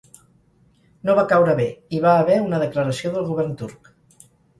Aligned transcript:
No 1.09 1.13
va 1.19 1.25
caure 1.33 1.53
bé, 1.59 1.67
hi 1.95 1.99
va 2.05 2.13
haver 2.21 2.37
una 2.45 2.61
declaració 2.63 3.13
del 3.19 3.29
govern 3.29 3.53
turc. 3.61 3.93